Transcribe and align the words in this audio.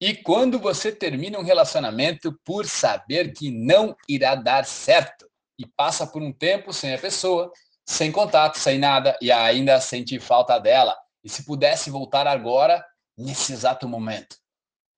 E 0.00 0.14
quando 0.14 0.58
você 0.58 0.90
termina 0.90 1.38
um 1.38 1.42
relacionamento 1.42 2.32
por 2.44 2.64
saber 2.66 3.32
que 3.34 3.50
não 3.50 3.94
irá 4.08 4.34
dar 4.34 4.64
certo 4.64 5.28
e 5.58 5.66
passa 5.66 6.06
por 6.06 6.22
um 6.22 6.32
tempo 6.32 6.72
sem 6.72 6.94
a 6.94 6.98
pessoa, 6.98 7.52
sem 7.86 8.10
contato, 8.10 8.56
sem 8.58 8.78
nada 8.78 9.18
e 9.20 9.30
ainda 9.30 9.78
sentir 9.78 10.18
falta 10.18 10.58
dela, 10.58 10.96
e 11.22 11.28
se 11.28 11.44
pudesse 11.44 11.90
voltar 11.90 12.26
agora, 12.26 12.82
nesse 13.16 13.52
exato 13.52 13.86
momento, 13.86 14.32
o 14.32 14.38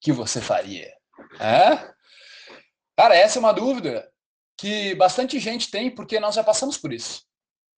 que 0.00 0.12
você 0.12 0.40
faria? 0.40 0.94
É? 1.40 1.92
Cara, 2.96 3.16
essa 3.16 3.38
é 3.38 3.40
uma 3.40 3.52
dúvida 3.52 4.08
que 4.56 4.94
bastante 4.94 5.40
gente 5.40 5.70
tem 5.70 5.90
porque 5.90 6.20
nós 6.20 6.36
já 6.36 6.44
passamos 6.44 6.78
por 6.78 6.92
isso. 6.92 7.22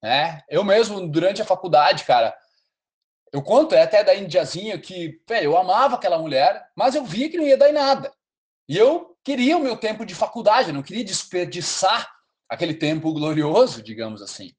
Né? 0.02 0.42
Eu 0.50 0.62
mesmo, 0.62 1.08
durante 1.08 1.40
a 1.40 1.46
faculdade, 1.46 2.04
cara, 2.04 2.36
eu 3.36 3.42
conto 3.42 3.74
é 3.74 3.82
até 3.82 4.02
da 4.02 4.14
Indiazinha 4.14 4.78
que, 4.78 5.20
pé, 5.26 5.44
eu 5.44 5.58
amava 5.58 5.96
aquela 5.96 6.18
mulher, 6.18 6.70
mas 6.74 6.94
eu 6.94 7.04
via 7.04 7.28
que 7.28 7.36
não 7.36 7.44
ia 7.44 7.58
dar 7.58 7.68
em 7.68 7.74
nada. 7.74 8.10
E 8.66 8.78
eu 8.78 9.14
queria 9.22 9.58
o 9.58 9.60
meu 9.60 9.76
tempo 9.76 10.06
de 10.06 10.14
faculdade, 10.14 10.72
não 10.72 10.82
queria 10.82 11.04
desperdiçar 11.04 12.10
aquele 12.48 12.72
tempo 12.72 13.12
glorioso, 13.12 13.82
digamos 13.82 14.22
assim. 14.22 14.52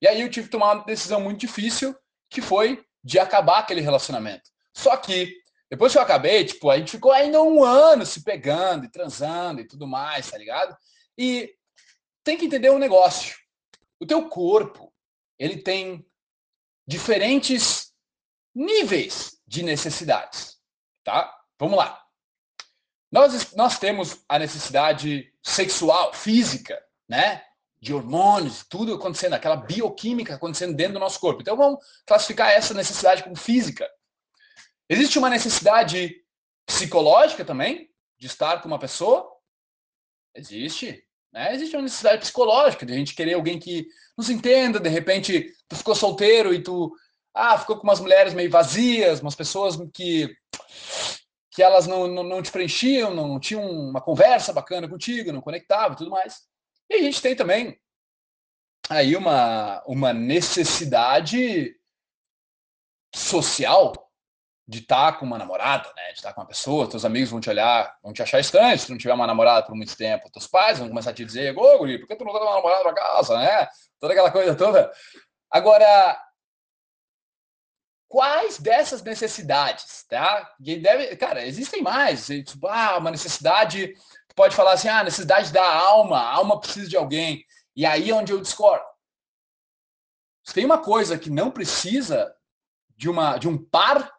E 0.00 0.06
aí 0.06 0.20
eu 0.20 0.30
tive 0.30 0.46
que 0.46 0.52
tomar 0.52 0.74
uma 0.74 0.84
decisão 0.84 1.20
muito 1.20 1.40
difícil, 1.40 1.92
que 2.30 2.40
foi 2.40 2.84
de 3.02 3.18
acabar 3.18 3.58
aquele 3.58 3.80
relacionamento. 3.80 4.48
Só 4.72 4.96
que, 4.96 5.36
depois 5.68 5.90
que 5.90 5.98
eu 5.98 6.02
acabei, 6.02 6.44
tipo, 6.44 6.70
a 6.70 6.78
gente 6.78 6.92
ficou 6.92 7.10
ainda 7.10 7.42
um 7.42 7.64
ano 7.64 8.06
se 8.06 8.22
pegando 8.22 8.84
e 8.84 8.92
transando 8.92 9.60
e 9.60 9.66
tudo 9.66 9.88
mais, 9.88 10.30
tá 10.30 10.38
ligado? 10.38 10.76
E 11.18 11.52
tem 12.22 12.38
que 12.38 12.44
entender 12.44 12.70
um 12.70 12.78
negócio. 12.78 13.34
O 13.98 14.06
teu 14.06 14.28
corpo, 14.28 14.94
ele 15.36 15.56
tem 15.56 16.06
diferentes 16.86 17.79
níveis 18.54 19.38
de 19.46 19.62
necessidades, 19.62 20.58
tá? 21.04 21.32
Vamos 21.58 21.76
lá. 21.76 22.02
Nós, 23.10 23.54
nós 23.54 23.78
temos 23.78 24.22
a 24.28 24.38
necessidade 24.38 25.32
sexual, 25.42 26.12
física, 26.12 26.80
né? 27.08 27.42
De 27.80 27.94
hormônios, 27.94 28.64
tudo 28.68 28.94
acontecendo, 28.94 29.34
aquela 29.34 29.56
bioquímica 29.56 30.34
acontecendo 30.34 30.74
dentro 30.74 30.94
do 30.94 31.00
nosso 31.00 31.18
corpo. 31.18 31.40
Então 31.40 31.56
vamos 31.56 31.80
classificar 32.06 32.50
essa 32.50 32.74
necessidade 32.74 33.24
como 33.24 33.36
física. 33.36 33.88
Existe 34.88 35.18
uma 35.18 35.30
necessidade 35.30 36.14
psicológica 36.66 37.44
também, 37.44 37.90
de 38.18 38.26
estar 38.26 38.60
com 38.60 38.68
uma 38.68 38.78
pessoa? 38.78 39.26
Existe. 40.34 41.04
Né? 41.32 41.54
Existe 41.54 41.74
uma 41.76 41.82
necessidade 41.82 42.20
psicológica 42.20 42.84
de 42.84 42.92
a 42.92 42.96
gente 42.96 43.14
querer 43.14 43.34
alguém 43.34 43.58
que 43.58 43.86
nos 44.16 44.28
entenda, 44.28 44.78
de 44.78 44.88
repente 44.88 45.54
tu 45.68 45.76
ficou 45.76 45.94
solteiro 45.94 46.52
e 46.52 46.62
tu 46.62 46.92
ah, 47.34 47.58
ficou 47.58 47.76
com 47.76 47.84
umas 47.84 48.00
mulheres 48.00 48.34
meio 48.34 48.50
vazias, 48.50 49.20
umas 49.20 49.34
pessoas 49.34 49.76
que 49.92 50.34
que 51.52 51.62
elas 51.62 51.86
não, 51.86 52.06
não, 52.06 52.22
não 52.22 52.40
te 52.40 52.52
preenchiam, 52.52 53.12
não 53.12 53.40
tinham 53.40 53.68
uma 53.68 54.00
conversa 54.00 54.52
bacana 54.52 54.88
contigo, 54.88 55.32
não 55.32 55.40
conectavam 55.40 55.92
e 55.92 55.96
tudo 55.96 56.10
mais. 56.10 56.42
E 56.88 56.94
a 56.94 57.02
gente 57.02 57.20
tem 57.20 57.34
também 57.34 57.78
aí 58.88 59.16
uma, 59.16 59.82
uma 59.84 60.12
necessidade 60.12 61.76
social 63.14 64.10
de 64.66 64.78
estar 64.78 65.18
com 65.18 65.26
uma 65.26 65.36
namorada, 65.36 65.92
né? 65.96 66.12
De 66.12 66.18
estar 66.18 66.32
com 66.32 66.40
uma 66.40 66.46
pessoa, 66.46 66.88
teus 66.88 67.04
amigos 67.04 67.30
vão 67.30 67.40
te 67.40 67.50
olhar, 67.50 67.98
vão 68.02 68.12
te 68.12 68.22
achar 68.22 68.38
estranho 68.38 68.78
se 68.78 68.86
tu 68.86 68.92
não 68.92 68.98
tiver 68.98 69.14
uma 69.14 69.26
namorada 69.26 69.66
por 69.66 69.74
muito 69.74 69.96
tempo. 69.96 70.30
Teus 70.30 70.46
pais 70.46 70.78
vão 70.78 70.88
começar 70.88 71.10
a 71.10 71.14
te 71.14 71.24
dizer, 71.24 71.56
ô, 71.58 71.78
guri, 71.78 71.98
por 71.98 72.06
que 72.06 72.14
tu 72.14 72.24
não 72.24 72.32
tá 72.32 72.38
com 72.38 72.44
uma 72.44 72.54
namorada 72.54 72.82
pra 72.84 72.94
casa, 72.94 73.36
né? 73.36 73.68
Toda 73.98 74.12
aquela 74.12 74.30
coisa 74.30 74.54
toda. 74.54 74.92
Agora, 75.50 76.16
quais 78.10 78.58
dessas 78.58 79.02
necessidades, 79.02 80.02
tá? 80.08 80.52
E 80.60 80.76
deve, 80.76 81.16
cara, 81.16 81.46
existem 81.46 81.80
mais. 81.80 82.26
Tipo, 82.26 82.66
ah, 82.66 82.98
uma 82.98 83.12
necessidade, 83.12 83.94
pode 84.34 84.56
falar 84.56 84.72
assim, 84.72 84.88
ah, 84.88 85.04
necessidade 85.04 85.52
da 85.52 85.64
alma, 85.64 86.18
a 86.18 86.34
alma 86.34 86.58
precisa 86.58 86.88
de 86.88 86.96
alguém. 86.96 87.46
E 87.74 87.86
aí 87.86 88.10
é 88.10 88.14
onde 88.14 88.32
eu 88.32 88.40
discordo. 88.40 88.84
Se 90.44 90.52
tem 90.52 90.64
uma 90.64 90.82
coisa 90.82 91.16
que 91.16 91.30
não 91.30 91.52
precisa 91.52 92.36
de 92.96 93.08
uma 93.08 93.38
de 93.38 93.48
um 93.48 93.56
par, 93.56 94.12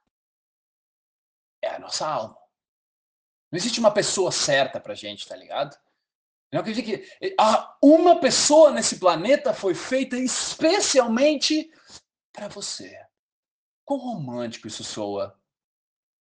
é 1.62 1.76
a 1.76 1.80
nossa 1.80 2.08
alma. 2.08 2.38
Não 3.52 3.58
existe 3.58 3.82
uma 3.82 3.92
pessoa 3.92 4.32
certa 4.32 4.80
pra 4.80 4.96
gente, 4.96 5.28
tá 5.28 5.36
ligado? 5.36 5.76
Eu 6.50 6.56
não 6.56 6.62
acredito 6.62 6.86
que 6.86 7.36
uma 7.82 8.22
pessoa 8.22 8.72
nesse 8.72 9.00
planeta 9.00 9.54
foi 9.54 9.76
feita 9.76 10.16
especialmente 10.16 11.70
para 12.32 12.48
você. 12.48 13.11
Quão 13.92 14.00
romântico 14.00 14.70
isso 14.70 14.86
soa. 14.86 15.38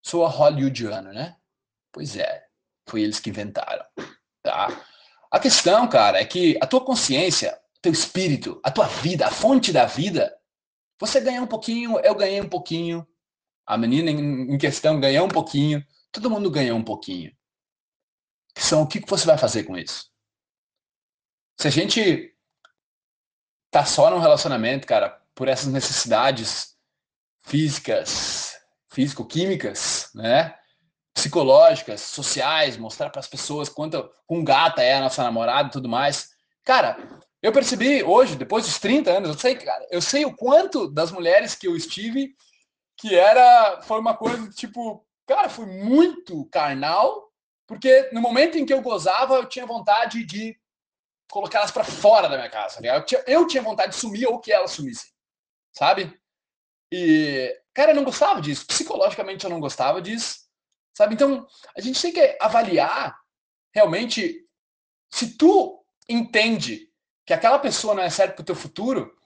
Soa 0.04 0.28
hollywoodiano, 0.28 1.12
né? 1.12 1.36
Pois 1.92 2.16
é, 2.16 2.48
foi 2.88 3.02
eles 3.02 3.20
que 3.20 3.30
inventaram, 3.30 3.86
tá? 4.42 4.84
A 5.30 5.38
questão, 5.38 5.88
cara, 5.88 6.20
é 6.20 6.24
que 6.24 6.58
a 6.60 6.66
tua 6.66 6.84
consciência, 6.84 7.56
teu 7.80 7.92
espírito, 7.92 8.60
a 8.64 8.72
tua 8.72 8.88
vida, 8.88 9.24
a 9.24 9.30
fonte 9.30 9.72
da 9.72 9.86
vida, 9.86 10.36
você 10.98 11.20
ganhou 11.20 11.44
um 11.44 11.46
pouquinho, 11.46 12.00
eu 12.00 12.12
ganhei 12.16 12.40
um 12.40 12.48
pouquinho, 12.48 13.06
a 13.64 13.78
menina 13.78 14.10
em 14.10 14.58
questão 14.58 14.98
ganhou 14.98 15.26
um 15.26 15.30
pouquinho, 15.30 15.86
todo 16.10 16.28
mundo 16.28 16.50
ganhou 16.50 16.76
um 16.76 16.84
pouquinho. 16.84 17.32
São 18.58 18.82
o 18.82 18.88
que 18.88 18.98
você 19.06 19.24
vai 19.24 19.38
fazer 19.38 19.62
com 19.62 19.78
isso? 19.78 20.10
Se 21.56 21.68
a 21.68 21.70
gente 21.70 22.36
tá 23.70 23.84
só 23.84 24.10
num 24.10 24.18
relacionamento, 24.18 24.88
cara, 24.88 25.24
por 25.36 25.46
essas 25.46 25.68
necessidades 25.68 26.69
físicas, 27.50 28.56
físico-químicas, 28.88 30.08
né? 30.14 30.54
psicológicas, 31.12 32.00
sociais, 32.00 32.76
mostrar 32.76 33.10
para 33.10 33.18
as 33.18 33.26
pessoas 33.26 33.68
quanto 33.68 34.08
um 34.28 34.44
gata 34.44 34.82
é 34.82 34.94
a 34.94 35.00
nossa 35.00 35.24
namorada 35.24 35.68
e 35.68 35.72
tudo 35.72 35.88
mais. 35.88 36.30
Cara, 36.64 36.96
eu 37.42 37.52
percebi 37.52 38.04
hoje, 38.04 38.36
depois 38.36 38.64
dos 38.64 38.78
30 38.78 39.10
anos, 39.10 39.30
eu 39.30 39.38
sei, 39.38 39.56
cara, 39.56 39.84
eu 39.90 40.00
sei 40.00 40.24
o 40.24 40.34
quanto 40.34 40.88
das 40.88 41.10
mulheres 41.10 41.56
que 41.56 41.66
eu 41.66 41.76
estive 41.76 42.34
que 42.96 43.16
era 43.16 43.80
foi 43.82 43.98
uma 43.98 44.14
coisa 44.16 44.48
tipo, 44.50 45.04
cara, 45.26 45.48
foi 45.48 45.66
muito 45.66 46.44
carnal, 46.46 47.32
porque 47.66 48.10
no 48.12 48.20
momento 48.20 48.58
em 48.58 48.64
que 48.64 48.72
eu 48.72 48.80
gozava, 48.80 49.34
eu 49.34 49.46
tinha 49.46 49.66
vontade 49.66 50.24
de 50.24 50.56
colocar 51.28 51.58
elas 51.58 51.70
para 51.72 51.82
fora 51.82 52.28
da 52.28 52.36
minha 52.36 52.50
casa. 52.50 52.80
Tá 52.80 52.96
eu 52.96 53.04
tinha, 53.04 53.24
eu 53.26 53.46
tinha 53.46 53.62
vontade 53.62 53.92
de 53.92 53.98
sumir 53.98 54.28
ou 54.28 54.38
que 54.38 54.52
elas 54.52 54.70
sumissem, 54.70 55.10
sabe? 55.72 56.14
E, 56.92 57.56
cara, 57.72 57.92
eu 57.92 57.96
não 57.96 58.04
gostava 58.04 58.40
disso. 58.40 58.66
Psicologicamente 58.66 59.44
eu 59.44 59.50
não 59.50 59.60
gostava 59.60 60.00
disso. 60.00 60.40
Sabe? 60.92 61.14
Então, 61.14 61.46
a 61.76 61.80
gente 61.80 62.00
tem 62.00 62.12
que 62.12 62.36
avaliar 62.40 63.18
realmente 63.72 64.46
se 65.12 65.36
tu 65.36 65.84
entende 66.08 66.90
que 67.24 67.32
aquela 67.32 67.58
pessoa 67.58 67.94
não 67.94 68.02
é 68.02 68.10
certa 68.10 68.34
para 68.34 68.42
o 68.42 68.44
teu 68.44 68.54
futuro, 68.54 69.16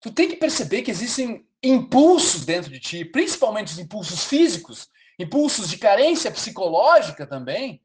tu 0.00 0.12
tem 0.12 0.28
que 0.28 0.36
perceber 0.36 0.82
que 0.82 0.90
existem 0.90 1.46
impulsos 1.62 2.44
dentro 2.44 2.70
de 2.70 2.80
ti, 2.80 3.04
principalmente 3.04 3.72
os 3.72 3.78
impulsos 3.78 4.24
físicos, 4.24 4.88
impulsos 5.18 5.68
de 5.68 5.78
carência 5.78 6.30
psicológica 6.30 7.26
também, 7.26 7.82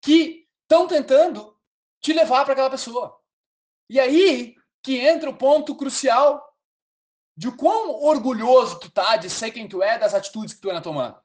que 0.00 0.46
estão 0.62 0.86
tentando 0.86 1.56
te 2.00 2.12
levar 2.12 2.44
para 2.44 2.52
aquela 2.52 2.70
pessoa. 2.70 3.18
E 3.88 3.98
aí 3.98 4.54
que 4.82 4.98
entra 4.98 5.30
o 5.30 5.36
ponto 5.36 5.74
crucial 5.74 6.47
de 7.38 7.52
quão 7.52 8.02
orgulhoso 8.02 8.80
tu 8.80 8.90
tá 8.90 9.16
de 9.16 9.30
ser 9.30 9.52
quem 9.52 9.68
tu 9.68 9.80
é, 9.80 9.96
das 9.96 10.12
atitudes 10.12 10.52
que 10.52 10.60
tu 10.60 10.70
anda 10.70 10.82
tomando. 10.82 11.22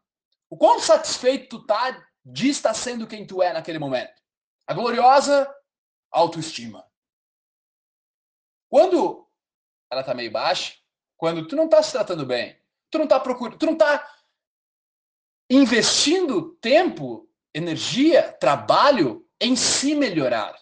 O 0.47 0.55
quão 0.55 0.79
satisfeito 0.79 1.49
tu 1.49 1.65
tá 1.65 2.07
de 2.23 2.49
estar 2.49 2.75
sendo 2.75 3.07
quem 3.07 3.25
tu 3.25 3.41
é 3.41 3.51
naquele 3.51 3.79
momento. 3.79 4.21
A 4.67 4.75
gloriosa 4.75 5.51
autoestima. 6.11 6.87
Quando 8.69 9.27
ela 9.91 10.03
tá 10.03 10.13
meio 10.13 10.31
baixa, 10.31 10.75
quando 11.17 11.47
tu 11.47 11.55
não 11.55 11.67
tá 11.67 11.81
se 11.81 11.91
tratando 11.91 12.27
bem, 12.27 12.61
tu 12.91 12.99
não 12.99 13.07
tá 13.07 13.19
procurando, 13.19 13.57
tu 13.57 13.65
não 13.65 13.75
tá 13.75 14.07
investindo 15.49 16.53
tempo, 16.57 17.27
energia, 17.55 18.31
trabalho 18.33 19.27
em 19.41 19.55
se 19.55 19.95
melhorar, 19.95 20.55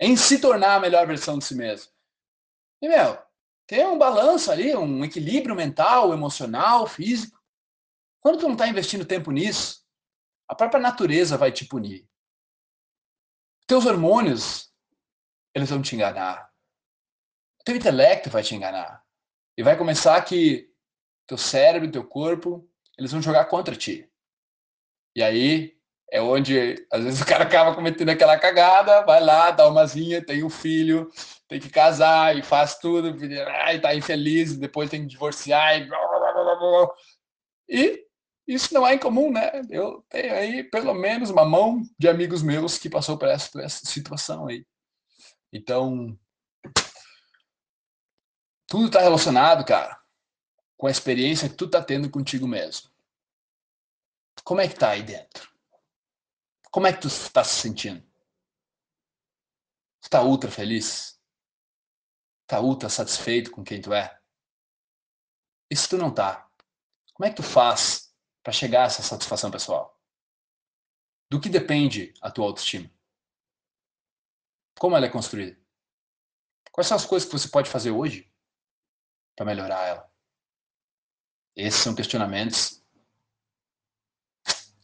em 0.00 0.16
se 0.16 0.40
tornar 0.40 0.76
a 0.76 0.80
melhor 0.80 1.06
versão 1.06 1.38
de 1.38 1.44
si 1.44 1.54
mesmo. 1.54 1.92
E, 2.80 2.88
meu, 2.88 3.26
tem 3.66 3.84
um 3.86 3.98
balanço 3.98 4.50
ali, 4.50 4.74
um 4.76 5.04
equilíbrio 5.04 5.54
mental, 5.54 6.12
emocional, 6.12 6.86
físico. 6.86 7.42
Quando 8.20 8.38
tu 8.38 8.44
não 8.44 8.52
está 8.52 8.68
investindo 8.68 9.04
tempo 9.04 9.30
nisso, 9.30 9.84
a 10.48 10.54
própria 10.54 10.80
natureza 10.80 11.36
vai 11.36 11.50
te 11.50 11.64
punir. 11.64 12.08
Teus 13.66 13.84
hormônios, 13.84 14.72
eles 15.54 15.68
vão 15.68 15.82
te 15.82 15.96
enganar. 15.96 16.52
Teu 17.64 17.74
intelecto 17.74 18.30
vai 18.30 18.44
te 18.44 18.54
enganar. 18.54 19.04
E 19.56 19.62
vai 19.62 19.76
começar 19.76 20.22
que 20.24 20.72
teu 21.26 21.36
cérebro, 21.36 21.90
teu 21.90 22.06
corpo, 22.06 22.70
eles 22.96 23.10
vão 23.10 23.20
jogar 23.20 23.46
contra 23.46 23.74
ti. 23.74 24.08
E 25.16 25.22
aí 25.22 25.75
é 26.10 26.20
onde 26.20 26.86
às 26.92 27.04
vezes 27.04 27.20
o 27.22 27.26
cara 27.26 27.44
acaba 27.44 27.74
cometendo 27.74 28.10
aquela 28.10 28.38
cagada, 28.38 29.02
vai 29.04 29.20
lá, 29.22 29.50
dá 29.50 29.68
uma 29.68 29.86
zinha, 29.86 30.24
tem 30.24 30.44
um 30.44 30.50
filho, 30.50 31.10
tem 31.48 31.60
que 31.60 31.70
casar 31.70 32.36
e 32.36 32.42
faz 32.42 32.78
tudo, 32.78 33.16
e 33.24 33.80
tá 33.80 33.94
infeliz, 33.94 34.56
depois 34.56 34.90
tem 34.90 35.02
que 35.02 35.08
divorciar 35.08 35.78
e, 35.78 35.86
blá, 35.86 35.98
blá, 35.98 36.56
blá, 36.56 36.94
e 37.68 38.06
isso 38.46 38.72
não 38.72 38.86
é 38.86 38.94
incomum, 38.94 39.32
né? 39.32 39.50
Eu 39.68 40.04
tenho 40.08 40.32
aí 40.32 40.62
pelo 40.62 40.94
menos 40.94 41.30
uma 41.30 41.44
mão 41.44 41.82
de 41.98 42.08
amigos 42.08 42.42
meus 42.42 42.78
que 42.78 42.88
passou 42.88 43.18
por 43.18 43.28
essa, 43.28 43.50
por 43.50 43.60
essa 43.60 43.84
situação 43.84 44.46
aí. 44.46 44.64
Então, 45.52 46.16
tudo 48.68 48.86
está 48.86 49.00
relacionado, 49.00 49.64
cara, 49.64 49.98
com 50.76 50.86
a 50.86 50.90
experiência 50.90 51.48
que 51.48 51.56
tu 51.56 51.68
tá 51.68 51.82
tendo 51.82 52.08
contigo 52.08 52.46
mesmo. 52.46 52.88
Como 54.44 54.60
é 54.60 54.68
que 54.68 54.76
tá 54.76 54.90
aí 54.90 55.02
dentro? 55.02 55.55
Como 56.76 56.86
é 56.86 56.92
que 56.92 57.00
tu 57.00 57.08
está 57.08 57.42
se 57.42 57.58
sentindo? 57.58 58.06
Tu 60.02 60.10
tá 60.10 60.20
ultra 60.20 60.50
feliz? 60.50 61.18
Tá 62.46 62.60
ultra 62.60 62.90
satisfeito 62.90 63.50
com 63.50 63.64
quem 63.64 63.80
tu 63.80 63.94
é? 63.94 64.20
E 65.70 65.74
se 65.74 65.88
tu 65.88 65.96
não 65.96 66.12
tá, 66.12 66.46
como 67.14 67.26
é 67.26 67.30
que 67.30 67.36
tu 67.36 67.42
faz 67.42 68.14
para 68.42 68.52
chegar 68.52 68.82
a 68.82 68.84
essa 68.88 69.02
satisfação 69.02 69.50
pessoal? 69.50 69.98
Do 71.30 71.40
que 71.40 71.48
depende 71.48 72.12
a 72.20 72.30
tua 72.30 72.44
autoestima? 72.44 72.90
Como 74.78 74.94
ela 74.94 75.06
é 75.06 75.10
construída? 75.10 75.58
Quais 76.70 76.86
são 76.86 76.98
as 76.98 77.06
coisas 77.06 77.26
que 77.26 77.38
você 77.38 77.48
pode 77.48 77.70
fazer 77.70 77.90
hoje 77.90 78.30
para 79.34 79.46
melhorar 79.46 79.82
ela? 79.82 80.12
Esses 81.56 81.80
são 81.80 81.94
questionamentos 81.94 82.84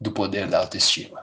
do 0.01 0.11
poder 0.11 0.49
da 0.49 0.61
autoestima. 0.61 1.21